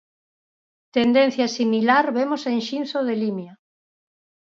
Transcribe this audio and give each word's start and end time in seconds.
Tendencia 0.97 1.47
similar 1.57 2.05
vemos 2.17 2.41
en 2.51 2.57
Xinzo 2.67 2.99
de 3.07 3.15
Limia. 3.21 3.53